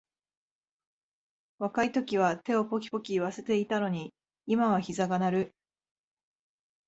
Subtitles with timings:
[1.59, 4.15] 若いときは手をポキポキいわせていたのに、
[4.47, 5.55] 今はひざが鳴る